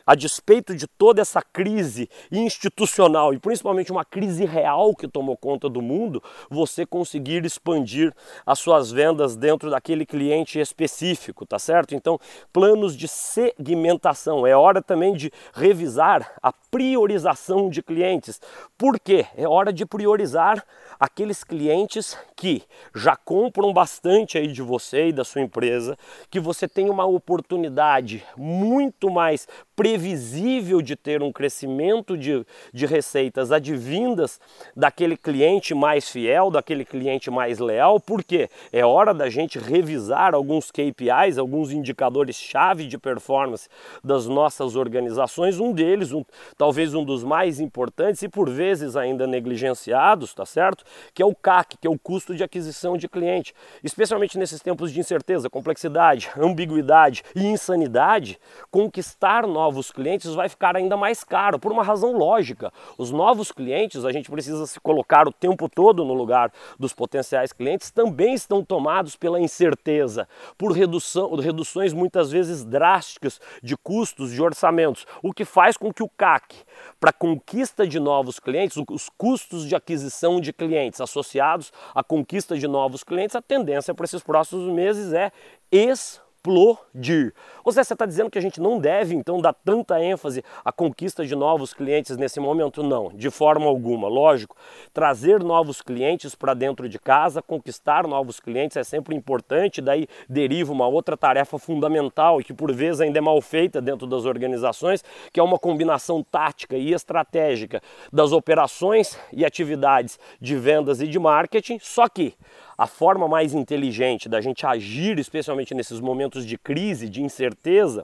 a 0.06 0.14
despeito 0.14 0.76
de 0.76 0.88
toda 0.88 1.22
essa 1.22 1.42
crise 1.42 2.10
institucional 2.30 3.34
e 3.34 3.40
principalmente 3.40 3.94
uma 3.94 4.04
crise 4.04 4.44
real 4.44 4.94
que 4.94 5.08
tomou 5.08 5.38
conta 5.38 5.70
do 5.70 5.82
mundo, 5.82 6.22
você 6.50 6.86
conseguir 6.86 7.46
expandir 7.46 8.14
as 8.46 8.60
suas 8.60 8.92
vendas 8.92 9.38
dentro 9.38 9.70
daquele 9.70 10.06
cliente 10.06 10.60
específico, 10.60 11.46
tá 11.46 11.58
certo? 11.58 11.96
Então, 11.96 12.20
planos 12.52 12.98
de 12.98 13.08
segmentação, 13.08 14.46
é 14.46 14.54
hora 14.54 14.82
também 14.82 15.14
de 15.14 15.32
revisar 15.54 16.30
a 16.44 16.52
priorização 16.52 17.70
de 17.70 17.82
clientes. 17.82 18.42
Por 18.78 19.00
quê? 19.00 19.26
É 19.38 19.48
hora 19.48 19.72
de 19.72 19.86
priorizar 19.86 20.62
aqueles 21.02 21.44
clientes 21.44 22.16
que 22.36 22.62
já 22.94 23.16
compram 23.16 23.74
bastante 23.74 24.38
aí 24.38 24.46
de 24.46 24.62
você 24.62 25.08
e 25.08 25.12
da 25.12 25.24
sua 25.24 25.42
empresa, 25.42 25.98
que 26.30 26.40
você 26.40 26.68
tem 26.68 26.92
uma 26.92 27.06
oportunidade 27.06 28.24
muito 28.38 29.10
mais 29.10 29.48
previsível 29.82 30.80
de 30.80 30.96
ter 30.96 31.24
um 31.24 31.32
crescimento 31.32 32.16
de, 32.16 32.46
de 32.72 32.86
receitas 32.86 33.52
advindas 33.52 34.40
daquele 34.76 35.18
cliente 35.18 35.74
mais 35.74 36.08
fiel, 36.08 36.52
daquele 36.52 36.86
cliente 36.86 37.32
mais 37.32 37.58
leal, 37.58 38.00
porque 38.00 38.48
é 38.72 38.86
hora 38.86 39.12
da 39.12 39.28
gente 39.28 39.58
revisar 39.58 40.36
alguns 40.36 40.70
KPIs, 40.70 41.40
alguns 41.40 41.72
indicadores-chave 41.72 42.86
de 42.86 42.96
performance 42.96 43.68
das 44.04 44.28
nossas 44.28 44.76
organizações. 44.76 45.60
Um 45.60 45.74
deles, 45.74 46.12
um, 46.12 46.24
talvez 46.56 46.94
um 46.94 47.04
dos 47.04 47.24
mais 47.24 47.60
importantes 47.60 48.22
e 48.22 48.30
por 48.30 48.52
vezes 48.52 48.96
ainda 48.96 49.26
negligenciados, 49.26 50.32
tá 50.32 50.46
certo? 50.46 50.84
Que 51.12 51.24
é 51.24 51.26
o 51.26 51.34
CAC, 51.34 51.80
que 51.80 51.88
é 51.88 51.90
o 51.90 51.98
custo 51.98 52.36
de 52.36 52.44
aquisição 52.44 52.96
de 52.98 53.10
cliente. 53.10 53.56
Especialmente 53.84 54.38
nesses 54.38 54.62
tempos 54.62 54.92
de 54.92 55.00
incerteza, 55.00 55.50
complexidade, 55.50 56.30
ambiguidade 56.38 57.24
e 57.36 57.48
insanidade, 57.48 58.38
conquistar 58.70 59.48
novos 59.48 59.71
clientes 59.92 60.34
vai 60.34 60.50
ficar 60.50 60.76
ainda 60.76 60.98
mais 60.98 61.24
caro, 61.24 61.60
por 61.60 61.72
uma 61.72 61.84
razão 61.84 62.12
lógica. 62.18 62.74
Os 62.98 63.12
novos 63.12 63.52
clientes, 63.52 64.04
a 64.04 64.12
gente 64.12 64.30
precisa 64.30 64.66
se 64.66 64.80
colocar 64.80 65.28
o 65.28 65.32
tempo 65.32 65.70
todo 65.70 66.04
no 66.04 66.14
lugar 66.14 66.52
dos 66.80 66.94
potenciais 66.94 67.54
clientes, 67.54 67.92
também 67.92 68.34
estão 68.34 68.64
tomados 68.64 69.16
pela 69.16 69.40
incerteza, 69.40 70.28
por 70.58 70.72
redução, 70.72 71.36
reduções 71.36 71.94
muitas 71.94 72.32
vezes 72.32 72.66
drásticas 72.66 73.40
de 73.64 73.78
custos, 73.78 74.32
de 74.32 74.42
orçamentos, 74.42 75.06
o 75.24 75.32
que 75.32 75.46
faz 75.46 75.78
com 75.78 75.94
que 75.94 76.04
o 76.04 76.10
CAC 76.10 76.56
para 77.00 77.14
conquista 77.14 77.88
de 77.88 78.00
novos 78.00 78.40
clientes, 78.40 78.78
os 78.90 79.10
custos 79.18 79.68
de 79.68 79.76
aquisição 79.76 80.40
de 80.42 80.52
clientes 80.52 81.00
associados 81.00 81.72
à 81.96 82.04
conquista 82.04 82.58
de 82.58 82.68
novos 82.68 83.04
clientes, 83.04 83.36
a 83.36 83.42
tendência 83.42 83.94
para 83.94 84.06
esses 84.06 84.24
próximos 84.24 84.72
meses 84.74 85.14
é 85.14 85.32
explodir 85.72 86.31
explodir. 86.42 87.34
Ou 87.64 87.72
seja, 87.72 87.84
você 87.84 87.94
está 87.94 88.06
dizendo 88.06 88.30
que 88.30 88.40
a 88.40 88.42
gente 88.42 88.60
não 88.60 88.80
deve 88.80 89.14
então 89.14 89.40
dar 89.40 89.54
tanta 89.54 90.04
ênfase 90.04 90.44
à 90.66 90.72
conquista 90.72 91.26
de 91.26 91.36
novos 91.36 91.74
clientes 91.74 92.18
nesse 92.18 92.40
momento? 92.40 92.82
Não, 92.82 93.10
de 93.10 93.30
forma 93.30 93.68
alguma. 93.68 94.08
Lógico, 94.08 94.56
trazer 94.92 95.44
novos 95.44 95.82
clientes 95.82 96.34
para 96.34 96.54
dentro 96.54 96.90
de 96.90 96.98
casa, 96.98 97.42
conquistar 97.42 98.08
novos 98.08 98.40
clientes 98.40 98.78
é 98.78 98.84
sempre 98.84 99.16
importante, 99.16 99.82
daí 99.82 100.08
deriva 100.28 100.72
uma 100.72 100.88
outra 100.88 101.16
tarefa 101.16 101.60
fundamental 101.60 102.42
e 102.42 102.44
que 102.44 102.54
por 102.54 102.74
vezes 102.74 103.02
ainda 103.02 103.20
é 103.20 103.22
mal 103.22 103.40
feita 103.42 103.80
dentro 103.80 104.08
das 104.08 104.26
organizações, 104.26 105.04
que 105.32 105.40
é 105.40 105.44
uma 105.44 105.60
combinação 105.60 106.24
tática 106.24 106.76
e 106.76 106.94
estratégica 106.94 107.82
das 108.12 108.32
operações 108.32 109.18
e 109.32 109.46
atividades 109.46 110.20
de 110.40 110.56
vendas 110.56 111.00
e 111.02 111.08
de 111.08 111.20
marketing, 111.20 111.78
só 111.80 112.08
que 112.10 112.34
a 112.82 112.88
forma 112.88 113.28
mais 113.28 113.54
inteligente 113.54 114.28
da 114.28 114.42
gente 114.42 114.66
agir, 114.66 115.20
especialmente 115.20 115.76
nesses 115.76 116.00
momentos 116.00 116.44
de 116.44 116.58
crise, 116.58 117.08
de 117.08 117.22
incerteza, 117.22 118.04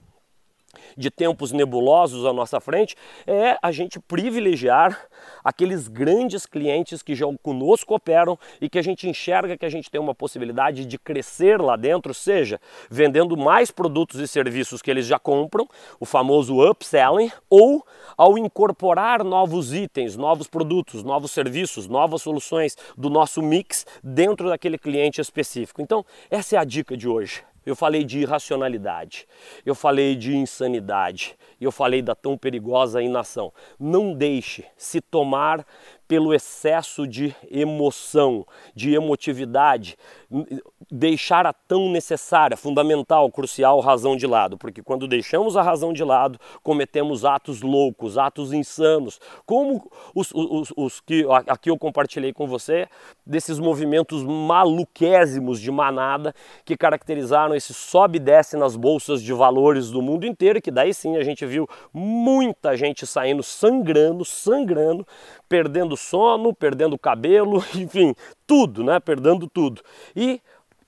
de 0.95 1.09
tempos 1.09 1.51
nebulosos 1.51 2.25
à 2.25 2.33
nossa 2.33 2.59
frente, 2.59 2.95
é 3.25 3.57
a 3.61 3.71
gente 3.71 3.99
privilegiar 3.99 5.07
aqueles 5.43 5.87
grandes 5.87 6.45
clientes 6.45 7.01
que 7.01 7.15
já 7.15 7.25
conosco 7.41 7.95
operam 7.95 8.37
e 8.61 8.69
que 8.69 8.79
a 8.79 8.81
gente 8.81 9.07
enxerga 9.07 9.57
que 9.57 9.65
a 9.65 9.69
gente 9.69 9.89
tem 9.89 9.99
uma 9.99 10.15
possibilidade 10.15 10.85
de 10.85 10.97
crescer 10.97 11.61
lá 11.61 11.75
dentro, 11.75 12.13
seja 12.13 12.59
vendendo 12.89 13.37
mais 13.37 13.71
produtos 13.71 14.19
e 14.19 14.27
serviços 14.27 14.81
que 14.81 14.91
eles 14.91 15.05
já 15.05 15.19
compram, 15.19 15.67
o 15.99 16.05
famoso 16.05 16.61
upselling, 16.61 17.31
ou 17.49 17.85
ao 18.17 18.37
incorporar 18.37 19.23
novos 19.23 19.73
itens, 19.73 20.15
novos 20.15 20.47
produtos, 20.47 21.03
novos 21.03 21.31
serviços, 21.31 21.87
novas 21.87 22.21
soluções 22.21 22.77
do 22.97 23.09
nosso 23.09 23.41
mix 23.41 23.85
dentro 24.03 24.49
daquele 24.49 24.77
cliente 24.77 25.21
específico. 25.21 25.81
Então, 25.81 26.05
essa 26.29 26.55
é 26.55 26.59
a 26.59 26.63
dica 26.63 26.97
de 26.97 27.07
hoje 27.07 27.43
eu 27.67 27.75
falei 27.75 28.05
de 28.05 28.19
irracionalidade, 28.19 29.27
eu 29.65 29.75
falei 29.75 30.15
de 30.15 30.33
insanidade, 30.33 31.35
eu 31.59 31.69
falei 31.69 32.01
da 32.01 32.15
tão 32.15 32.37
perigosa 32.37 33.01
inação. 33.01 33.51
Não 33.77 34.13
deixe 34.13 34.63
se 34.77 35.01
tomar 35.01 35.67
pelo 36.07 36.33
excesso 36.33 37.05
de 37.05 37.35
emoção, 37.51 38.47
de 38.73 38.93
emotividade, 38.93 39.97
deixar 40.89 41.45
a 41.45 41.53
tão 41.53 41.89
necessária, 41.89 42.55
fundamental, 42.55 43.29
crucial 43.31 43.79
razão 43.79 44.15
de 44.15 44.25
lado, 44.25 44.57
porque 44.57 44.81
quando 44.81 45.07
deixamos 45.07 45.57
a 45.57 45.61
razão 45.61 45.91
de 45.91 46.03
lado, 46.03 46.39
cometemos 46.63 47.25
atos 47.25 47.61
loucos, 47.61 48.17
atos 48.17 48.53
insanos, 48.53 49.19
como 49.45 49.91
os, 50.15 50.31
os, 50.33 50.73
os 50.75 50.99
que 51.01 51.25
aqui 51.47 51.69
eu 51.69 51.77
compartilhei 51.77 52.31
com 52.31 52.47
você, 52.47 52.87
desses 53.25 53.59
movimentos 53.59 54.23
maluquésimos 54.23 55.59
de 55.59 55.69
manada 55.71 56.33
que 56.63 56.77
caracterizaram 56.77 57.53
esse 57.53 57.73
sobe 57.73 58.17
e 58.17 58.21
desce 58.21 58.55
nas 58.55 58.75
bolsas 58.75 59.21
de 59.21 59.33
valores 59.33 59.91
do 59.91 60.01
mundo 60.01 60.25
inteiro, 60.25 60.61
que 60.61 60.71
daí 60.71 60.93
sim 60.93 61.17
a 61.17 61.23
gente 61.23 61.45
viu 61.45 61.67
muita 61.93 62.77
gente 62.77 63.05
saindo 63.05 63.43
sangrando, 63.43 64.23
sangrando, 64.23 65.05
perdendo 65.49 65.97
sono, 65.97 66.53
perdendo 66.53 66.97
cabelo, 66.97 67.63
enfim, 67.75 68.15
tudo, 68.45 68.83
né? 68.83 68.99
Perdendo 68.99 69.47
tudo. 69.47 69.81
E 70.15 70.41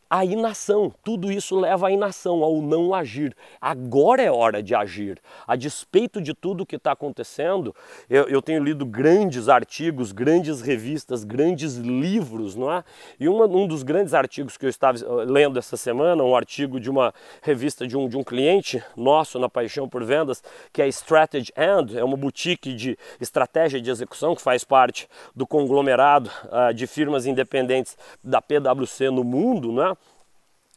a 0.10 0.26
inação. 0.26 0.92
Tudo 1.04 1.32
isso 1.32 1.60
leva 1.60 1.88
à 1.88 1.92
inação, 1.92 2.44
ao 2.44 2.62
não 2.62 2.94
agir. 2.94 3.36
Agora 3.62 4.22
é 4.22 4.32
hora 4.32 4.64
de 4.64 4.74
agir. 4.74 5.22
A 5.48 5.56
despeito 5.56 6.20
de 6.20 6.34
tudo 6.34 6.66
que 6.66 6.78
está 6.78 6.94
acontecendo, 6.94 7.76
eu, 8.10 8.24
eu, 8.28 8.42
tenho 8.42 8.64
lido 8.64 8.86
grandes 8.86 9.48
artigos, 9.48 10.12
grandes 10.12 10.62
revistas, 10.62 11.24
grandes 11.24 11.76
livros, 11.76 12.56
não 12.56 12.72
é? 12.72 12.84
E 13.20 13.30
uma, 13.30 13.46
um 13.46 13.68
dos 13.68 13.84
grandes 13.84 14.14
artigos 14.14 14.58
que 14.58 14.66
eu 14.66 14.70
estava 14.70 14.98
eh, 14.98 15.26
lendo 15.26 15.60
essa 15.60 15.78
semana, 15.78 16.24
um 16.24 16.36
artigo 16.36 16.80
de 16.80 16.90
uma 16.90 17.14
revista 17.42 17.86
de 17.86 17.96
um, 17.96 18.10
de 18.10 18.18
um 18.18 18.24
cliente 18.24 18.84
nosso 18.98 19.38
na 19.38 19.48
Paixão 19.48 19.88
por 19.88 20.04
Vendas, 20.04 20.42
que 20.74 20.82
é 20.82 20.88
Strategy 20.88 21.54
And, 21.56 21.98
é 21.98 22.04
uma 22.04 22.18
boutique 22.18 22.74
de 22.74 22.98
estratégia 23.22 23.80
de 23.80 23.90
execução 23.90 24.36
que 24.36 24.42
faz 24.42 24.64
parte 24.64 25.08
do 25.36 25.46
conglomerado 25.46 26.32
uh, 26.46 26.74
de 26.74 26.88
firmas 26.88 27.26
independentes 27.26 27.98
da 28.24 28.42
PwC 28.42 29.10
no 29.12 29.24
mundo, 29.24 29.72
não 29.72 29.86
é? 29.86 29.99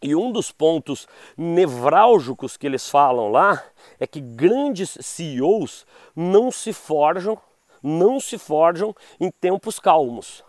E 0.02 0.16
um 0.16 0.32
dos 0.32 0.50
pontos 0.50 1.06
nevrálgicos 1.36 2.56
que 2.56 2.66
eles 2.66 2.90
falam 2.90 3.30
lá 3.30 3.62
é 4.00 4.06
que 4.06 4.20
grandes 4.20 4.98
CEOs 5.00 5.86
não 6.14 6.50
se 6.50 6.72
forjam, 6.72 7.38
não 7.80 8.18
se 8.18 8.36
forjam 8.36 8.94
em 9.20 9.30
tempos 9.30 9.78
calmos. 9.78 10.42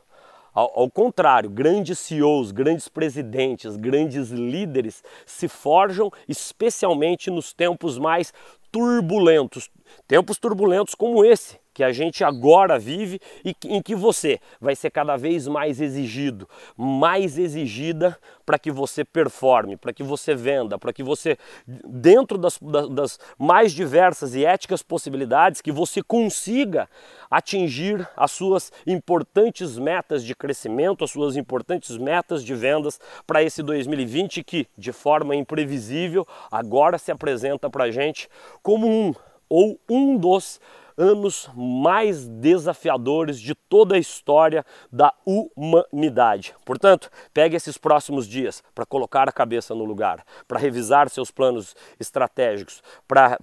Ao, 0.54 0.82
ao, 0.82 0.90
contrário, 0.90 1.50
grandes 1.50 2.00
CEOs, 2.00 2.52
grandes 2.52 2.88
presidentes, 2.88 3.76
grandes 3.76 4.30
líderes 4.30 5.04
se 5.26 5.48
forjam 5.48 6.12
especialmente 6.28 7.30
nos 7.30 7.54
tempos 7.54 7.98
mais 7.98 8.34
turbulentos. 8.72 9.70
Tempos 10.08 10.38
turbulentos 10.38 10.96
como 10.96 11.24
esse, 11.24 11.60
que 11.74 11.84
a 11.84 11.92
gente 11.92 12.24
agora 12.24 12.78
vive 12.78 13.20
e 13.44 13.56
em 13.66 13.82
que 13.82 13.96
você 13.96 14.40
vai 14.62 14.76
ser 14.76 14.92
cada 14.92 15.18
vez 15.18 15.48
mais 15.48 15.82
exigido, 15.82 16.48
mais 16.78 17.38
exigida 17.38 18.18
para 18.46 18.60
que 18.60 18.72
você 18.72 19.04
performe, 19.04 19.76
para 19.76 19.94
que 19.94 20.04
você 20.04 20.36
venda, 20.36 20.78
para 20.78 20.94
que 20.94 21.02
você, 21.02 21.38
dentro 21.66 22.38
das, 22.38 22.60
das, 22.92 23.20
mais 23.38 23.72
diversas 23.72 24.36
e 24.36 24.46
éticas 24.46 24.84
possibilidades, 24.84 25.62
que 25.62 25.72
você 25.72 26.04
consiga 26.04 26.90
atingir 27.32 28.08
as 28.16 28.32
suas 28.32 28.72
importantes 28.86 29.78
metas 29.78 30.24
de 30.24 30.36
crescimento, 30.36 31.04
as 31.04 31.12
suas 31.12 31.36
importantes 31.36 31.98
metas 31.98 32.44
de 32.44 32.54
vendas 32.54 33.00
para 33.26 33.42
esse 33.42 33.64
2020 33.64 34.44
que, 34.44 34.68
de 34.78 34.92
forma 34.92 35.36
imprevisível, 35.36 36.28
agora 36.52 36.98
se 36.98 37.12
apresenta 37.12 37.70
para 37.70 37.86
a 37.86 37.92
gente 37.92 38.30
como 38.62 38.88
um 38.88 39.16
ou 39.50 39.80
um 39.90 40.18
dos 40.18 40.60
anos 40.98 41.50
mais 41.56 42.28
desafiadores 42.28 43.40
de 43.40 43.56
toda 43.56 43.96
a 43.96 44.00
história 44.00 44.66
da 44.92 45.14
humanidade. 45.26 46.54
Portanto, 46.66 47.10
pegue 47.34 47.56
esses 47.56 47.78
próximos 47.78 48.28
dias 48.28 48.64
para 48.74 48.86
colocar 48.86 49.28
a 49.28 49.32
cabeça 49.32 49.74
no 49.74 49.84
lugar, 49.84 50.24
para 50.48 50.60
revisar 50.60 51.10
seus 51.10 51.32
planos 51.32 51.76
estratégicos, 52.00 52.82
para 53.08 53.38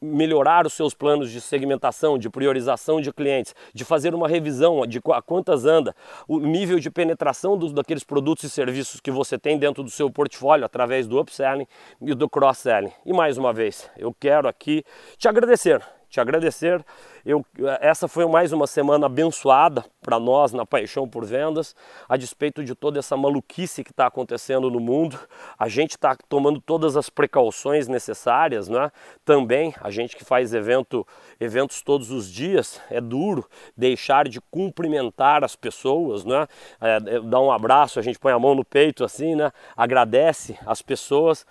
melhorar 0.00 0.66
os 0.66 0.72
seus 0.72 0.94
planos 0.94 1.30
de 1.30 1.40
segmentação, 1.40 2.18
de 2.18 2.30
priorização 2.30 3.00
de 3.00 3.12
clientes, 3.12 3.54
de 3.72 3.84
fazer 3.84 4.14
uma 4.14 4.28
revisão 4.28 4.86
de 4.86 5.00
quantas 5.00 5.64
anda, 5.64 5.94
o 6.28 6.38
nível 6.38 6.78
de 6.78 6.90
penetração 6.90 7.56
dos, 7.56 7.72
daqueles 7.72 8.04
produtos 8.04 8.44
e 8.44 8.50
serviços 8.50 9.00
que 9.00 9.10
você 9.10 9.38
tem 9.38 9.58
dentro 9.58 9.82
do 9.82 9.90
seu 9.90 10.10
portfólio 10.10 10.64
através 10.64 11.06
do 11.06 11.20
upselling 11.20 11.66
e 12.00 12.14
do 12.14 12.28
cross-selling. 12.28 12.92
E 13.04 13.12
mais 13.12 13.38
uma 13.38 13.52
vez, 13.52 13.90
eu 13.96 14.14
quero 14.18 14.48
aqui 14.48 14.84
te 15.18 15.28
agradecer 15.28 15.82
te 16.14 16.20
agradecer. 16.20 16.84
Eu, 17.26 17.44
essa 17.80 18.06
foi 18.06 18.24
mais 18.26 18.52
uma 18.52 18.68
semana 18.68 19.06
abençoada 19.06 19.84
para 20.00 20.20
nós 20.20 20.52
na 20.52 20.64
Paixão 20.64 21.08
por 21.08 21.24
Vendas, 21.24 21.74
a 22.08 22.16
despeito 22.16 22.62
de 22.62 22.72
toda 22.72 23.00
essa 23.00 23.16
maluquice 23.16 23.82
que 23.82 23.90
está 23.90 24.06
acontecendo 24.06 24.70
no 24.70 24.78
mundo. 24.78 25.18
A 25.58 25.68
gente 25.68 25.92
está 25.92 26.16
tomando 26.28 26.60
todas 26.60 26.96
as 26.96 27.10
precauções 27.10 27.88
necessárias, 27.88 28.68
né? 28.68 28.92
Também 29.24 29.74
a 29.80 29.90
gente 29.90 30.16
que 30.16 30.24
faz 30.24 30.54
evento, 30.54 31.04
eventos 31.40 31.82
todos 31.82 32.12
os 32.12 32.30
dias, 32.30 32.80
é 32.88 33.00
duro 33.00 33.44
deixar 33.76 34.28
de 34.28 34.40
cumprimentar 34.40 35.42
as 35.42 35.56
pessoas, 35.56 36.24
né? 36.24 36.46
É, 36.80 37.16
é 37.16 37.20
dar 37.20 37.40
um 37.40 37.50
abraço, 37.50 37.98
a 37.98 38.02
gente 38.02 38.20
põe 38.20 38.32
a 38.32 38.38
mão 38.38 38.54
no 38.54 38.64
peito 38.64 39.02
assim, 39.02 39.34
né? 39.34 39.50
Agradece 39.76 40.56
as 40.64 40.80
pessoas 40.80 41.44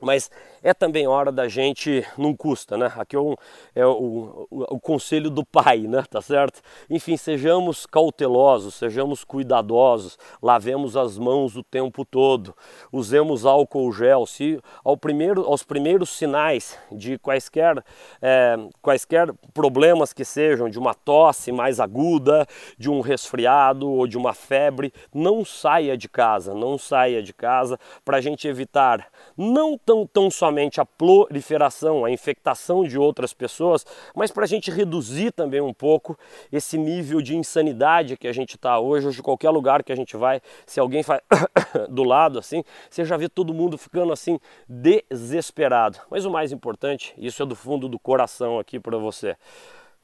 mas 0.00 0.30
é 0.62 0.74
também 0.74 1.06
hora 1.06 1.30
da 1.30 1.48
gente, 1.48 2.04
não 2.16 2.34
custa, 2.34 2.76
né? 2.76 2.92
Aqui 2.96 3.16
é, 3.16 3.20
um, 3.20 3.34
é 3.74 3.86
o, 3.86 4.46
o, 4.50 4.74
o, 4.74 4.80
conselho 4.80 5.30
do 5.30 5.44
pai, 5.44 5.80
né? 5.80 6.04
Tá 6.10 6.20
certo? 6.20 6.60
Enfim, 6.90 7.16
sejamos 7.16 7.86
cautelosos, 7.86 8.74
sejamos 8.74 9.24
cuidadosos, 9.24 10.18
lavemos 10.42 10.96
as 10.96 11.18
mãos 11.18 11.56
o 11.56 11.62
tempo 11.62 12.04
todo, 12.04 12.54
usemos 12.92 13.44
álcool 13.44 13.92
gel. 13.92 14.26
Se 14.26 14.60
ao 14.84 14.96
primeiro, 14.96 15.44
aos 15.44 15.62
primeiros 15.62 16.10
sinais 16.10 16.78
de 16.90 17.18
quaisquer, 17.18 17.82
é, 18.20 18.56
quaisquer 18.82 19.32
problemas 19.52 20.12
que 20.12 20.24
sejam, 20.24 20.68
de 20.68 20.78
uma 20.78 20.94
tosse 20.94 21.52
mais 21.52 21.80
aguda, 21.80 22.46
de 22.78 22.90
um 22.90 23.00
resfriado 23.00 23.90
ou 23.90 24.06
de 24.06 24.16
uma 24.16 24.34
febre, 24.34 24.92
não 25.14 25.44
saia 25.44 25.96
de 25.96 26.08
casa, 26.08 26.54
não 26.54 26.78
saia 26.78 27.22
de 27.22 27.32
casa 27.32 27.78
para 28.04 28.18
a 28.18 28.20
gente 28.20 28.48
evitar 28.48 29.06
não 29.36 29.76
tão, 29.76 30.06
tão 30.06 30.30
somente 30.46 30.80
a 30.80 30.84
proliferação, 30.84 32.04
a 32.04 32.10
infectação 32.10 32.84
de 32.84 32.96
outras 32.96 33.34
pessoas, 33.34 33.84
mas 34.14 34.30
para 34.30 34.44
a 34.44 34.46
gente 34.46 34.70
reduzir 34.70 35.32
também 35.32 35.60
um 35.60 35.74
pouco 35.74 36.16
esse 36.52 36.78
nível 36.78 37.20
de 37.20 37.36
insanidade 37.36 38.16
que 38.16 38.28
a 38.28 38.32
gente 38.32 38.54
está 38.54 38.78
hoje, 38.78 39.08
hoje 39.08 39.22
qualquer 39.22 39.50
lugar 39.50 39.82
que 39.82 39.92
a 39.92 39.96
gente 39.96 40.16
vai, 40.16 40.40
se 40.64 40.78
alguém 40.78 41.02
faz 41.02 41.20
do 41.90 42.04
lado 42.04 42.38
assim, 42.38 42.62
você 42.88 43.04
já 43.04 43.16
vê 43.16 43.28
todo 43.28 43.52
mundo 43.52 43.76
ficando 43.76 44.12
assim 44.12 44.38
desesperado. 44.68 45.98
Mas 46.08 46.24
o 46.24 46.30
mais 46.30 46.52
importante, 46.52 47.12
isso 47.18 47.42
é 47.42 47.46
do 47.46 47.56
fundo 47.56 47.88
do 47.88 47.98
coração 47.98 48.60
aqui 48.60 48.78
para 48.78 48.96
você 48.96 49.36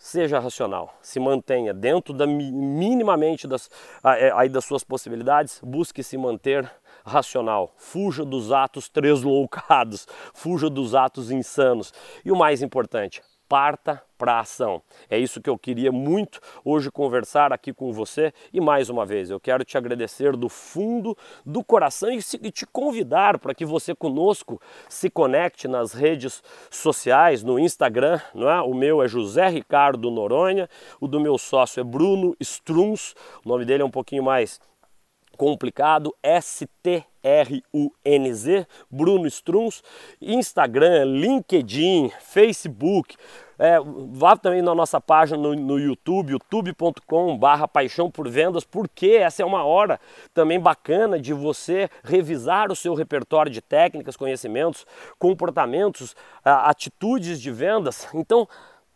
seja 0.03 0.41
racional, 0.41 0.93
se 1.01 1.21
mantenha 1.21 1.73
dentro 1.73 2.13
da 2.13 2.27
minimamente 2.27 3.47
das, 3.47 3.71
é, 4.05 4.33
aí 4.33 4.49
das 4.49 4.65
suas 4.65 4.83
possibilidades, 4.83 5.61
busque 5.63 6.03
se 6.03 6.19
manter 6.19 6.69
racional, 7.05 7.73
fuja 7.77 8.25
dos 8.25 8.53
atos 8.53 8.89
tresloucados, 8.89 10.07
fuja 10.33 10.69
dos 10.69 10.95
atos 10.95 11.31
insanos 11.31 11.93
e 12.25 12.31
o 12.31 12.37
mais 12.37 12.63
importante, 12.63 13.23
parta 13.53 14.03
para 14.17 14.35
a 14.35 14.41
ação. 14.41 14.81
É 15.11 15.19
isso 15.19 15.39
que 15.39 15.51
eu 15.51 15.59
queria 15.59 15.93
muito 15.93 16.41
hoje 16.65 16.91
conversar 16.91 17.53
aqui 17.53 17.71
com 17.71 17.93
você 17.93 18.33
e 18.51 18.63
mais 18.63 18.89
uma 18.89 19.05
vez 19.05 19.29
eu 19.29 19.39
quero 19.39 19.63
te 19.63 19.77
agradecer 19.77 20.35
do 20.37 20.49
fundo 20.49 21.15
do 21.45 21.63
coração 21.63 22.09
e, 22.11 22.51
te 22.51 22.65
convidar 22.65 23.39
para 23.39 23.55
que 23.55 23.67
você 23.67 23.95
conosco 23.95 24.59
se 24.89 25.11
conecte 25.11 25.69
nas 25.69 25.93
redes 25.93 26.43
sociais, 26.71 27.43
no 27.43 27.59
Instagram, 27.59 28.19
não 28.33 28.49
é? 28.49 28.63
O 28.63 28.73
meu 28.73 29.03
é 29.03 29.09
José 29.09 29.49
Ricardo 29.49 30.11
Noronha, 30.11 30.67
o 30.99 31.07
do 31.07 31.21
meu 31.21 31.37
sócio 31.37 31.81
é 31.81 31.85
Bruno 31.85 32.35
Struns, 32.41 33.15
o 33.45 33.49
nome 33.51 33.67
dele 33.67 33.83
é 33.83 33.85
um 33.85 33.91
pouquinho 33.91 34.23
mais 34.23 34.59
complicado, 35.37 36.15
S-T-R-U-N-Z, 36.23 37.07
Bruno 38.91 39.27
Struns, 39.27 39.83
Instagram, 40.21 41.05
LinkedIn, 41.05 42.11
Facebook, 42.21 43.17
é, 43.59 43.79
vá 44.11 44.37
também 44.37 44.61
na 44.61 44.75
nossa 44.75 45.01
página 45.01 45.39
no, 45.39 45.55
no 45.55 45.79
YouTube, 45.79 46.33
youtube.com 46.33 47.39
barra 47.39 47.69
paixão 47.69 48.11
por 48.11 48.29
vendas, 48.29 48.65
porque 48.65 49.11
essa 49.11 49.43
é 49.43 49.47
uma 49.47 49.63
hora 49.63 50.01
também 50.35 50.59
bacana 50.59 51.17
de 51.17 51.33
você 51.33 51.89
revisar 52.03 52.73
o 52.73 52.77
seu 52.77 52.93
repertório 52.93 53.53
de 53.53 53.61
técnicas, 53.61 54.17
conhecimentos, 54.17 54.85
comportamentos, 55.17 56.17
atitudes 56.45 57.41
de 57.41 57.53
vendas. 57.53 58.09
Então, 58.13 58.49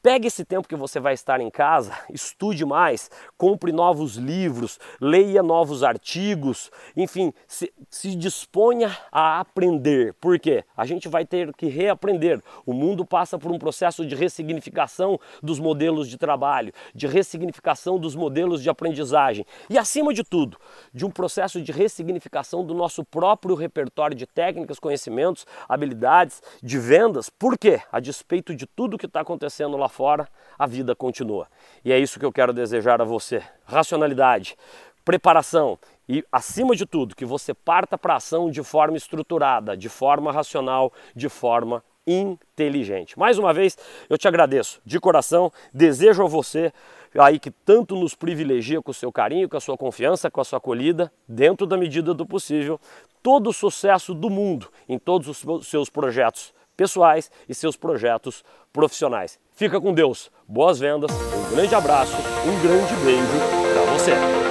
Pegue 0.06 0.28
esse 0.28 0.44
tempo 0.44 0.68
que 0.68 0.76
você 0.76 1.00
vai 1.00 1.14
estar 1.14 1.40
em 1.40 1.50
casa, 1.50 1.92
estude 2.14 2.64
mais, 2.64 3.10
compre 3.36 3.72
novos 3.72 4.14
livros, 4.14 4.78
leia 5.00 5.42
novos 5.42 5.82
artigos, 5.82 6.70
enfim, 6.96 7.34
se, 7.48 7.72
se 7.90 8.14
disponha 8.14 8.96
a 9.10 9.40
aprender. 9.40 10.14
Por 10.20 10.38
quê? 10.38 10.62
A 10.76 10.86
gente 10.86 11.08
vai 11.08 11.26
ter 11.26 11.52
que 11.54 11.66
reaprender. 11.66 12.40
O 12.64 12.72
mundo 12.72 13.04
passa 13.04 13.36
por 13.36 13.50
um 13.50 13.58
processo 13.58 14.06
de 14.06 14.14
ressignificação 14.14 15.18
dos 15.42 15.58
modelos 15.58 16.08
de 16.08 16.16
trabalho, 16.16 16.72
de 16.94 17.08
ressignificação 17.08 17.98
dos 17.98 18.14
modelos 18.14 18.62
de 18.62 18.70
aprendizagem 18.70 19.44
e, 19.68 19.76
acima 19.76 20.14
de 20.14 20.22
tudo, 20.22 20.56
de 20.94 21.04
um 21.04 21.10
processo 21.10 21.60
de 21.60 21.72
ressignificação 21.72 22.64
do 22.64 22.74
nosso 22.74 23.04
próprio 23.04 23.56
repertório 23.56 24.16
de 24.16 24.24
técnicas, 24.24 24.78
conhecimentos, 24.78 25.44
habilidades, 25.68 26.40
de 26.62 26.78
vendas. 26.78 27.28
Por 27.28 27.58
quê? 27.58 27.80
A 27.90 27.98
despeito 27.98 28.54
de 28.54 28.66
tudo 28.66 28.96
que 28.96 29.06
está 29.06 29.22
acontecendo 29.22 29.76
lá 29.76 29.88
fora, 29.96 30.28
a 30.58 30.66
vida 30.66 30.94
continua. 30.94 31.48
E 31.82 31.90
é 31.90 31.98
isso 31.98 32.18
que 32.18 32.26
eu 32.26 32.32
quero 32.32 32.52
desejar 32.52 33.00
a 33.00 33.04
você: 33.04 33.42
racionalidade, 33.64 34.56
preparação 35.04 35.78
e, 36.06 36.22
acima 36.30 36.76
de 36.76 36.84
tudo, 36.84 37.16
que 37.16 37.24
você 37.24 37.54
parta 37.54 37.96
para 37.96 38.14
a 38.14 38.16
ação 38.16 38.50
de 38.50 38.62
forma 38.62 38.96
estruturada, 38.96 39.76
de 39.76 39.88
forma 39.88 40.30
racional, 40.30 40.92
de 41.14 41.28
forma 41.28 41.82
inteligente. 42.06 43.18
Mais 43.18 43.38
uma 43.38 43.52
vez, 43.52 43.76
eu 44.08 44.18
te 44.18 44.28
agradeço 44.28 44.80
de 44.84 45.00
coração, 45.00 45.50
desejo 45.72 46.22
a 46.22 46.28
você 46.28 46.72
aí 47.18 47.38
que 47.38 47.50
tanto 47.50 47.96
nos 47.96 48.14
privilegia 48.14 48.82
com 48.82 48.90
o 48.90 48.94
seu 48.94 49.10
carinho, 49.10 49.48
com 49.48 49.56
a 49.56 49.60
sua 49.60 49.76
confiança, 49.76 50.30
com 50.30 50.40
a 50.40 50.44
sua 50.44 50.58
acolhida, 50.58 51.10
dentro 51.26 51.66
da 51.66 51.76
medida 51.76 52.12
do 52.12 52.26
possível, 52.26 52.78
todo 53.22 53.48
o 53.48 53.52
sucesso 53.52 54.12
do 54.12 54.28
mundo 54.28 54.68
em 54.88 54.98
todos 54.98 55.42
os 55.44 55.66
seus 55.66 55.88
projetos 55.88 56.52
pessoais 56.76 57.30
e 57.48 57.54
seus 57.54 57.74
projetos 57.74 58.44
profissionais. 58.72 59.38
Fica 59.56 59.80
com 59.80 59.94
Deus, 59.94 60.30
boas 60.46 60.78
vendas, 60.78 61.10
um 61.10 61.54
grande 61.56 61.74
abraço, 61.74 62.14
um 62.14 62.60
grande 62.60 62.94
beijo 62.96 63.26
para 63.72 63.90
você. 63.90 64.45